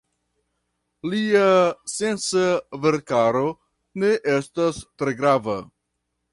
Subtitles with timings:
[1.11, 1.43] Lia
[1.91, 2.47] scienca
[2.87, 3.45] verkaro
[4.05, 5.63] ne estas tre grava.